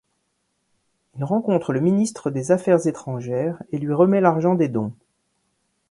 Il 1.17 1.23
rencontre 1.23 1.73
le 1.73 1.79
ministre 1.79 2.31
des 2.31 2.51
Affaires 2.51 2.87
étrangères 2.87 3.61
et 3.71 3.77
lui 3.77 3.93
remet 3.93 4.19
l'argent 4.19 4.55
des 4.55 4.67
dons. 4.67 4.91